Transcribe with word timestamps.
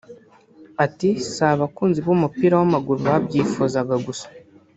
Ati 0.85 1.09
“Si 1.31 1.41
abakunzi 1.53 1.99
b’umupira 2.05 2.53
w’amaguru 2.57 2.99
babyifuzaga 3.09 3.95
gusa 4.05 4.27